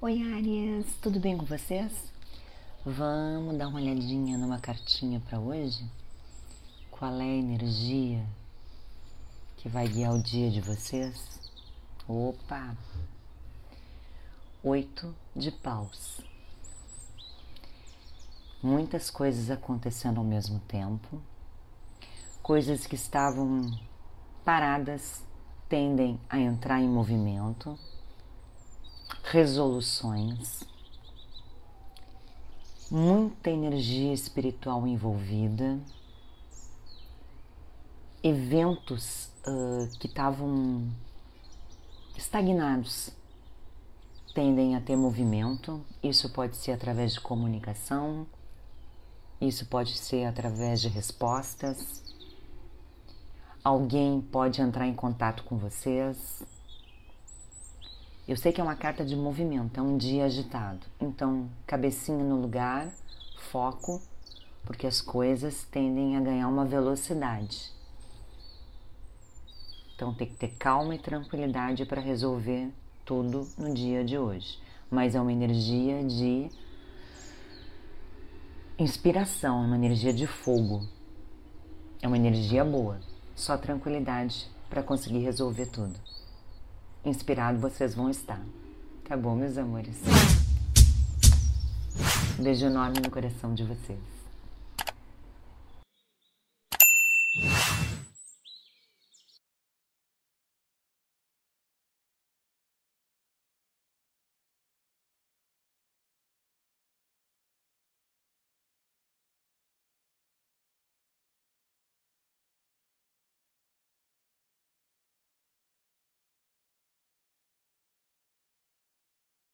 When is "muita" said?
32.90-33.50